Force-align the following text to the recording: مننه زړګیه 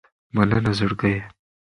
مننه 0.35 0.71
زړګیه 0.79 1.19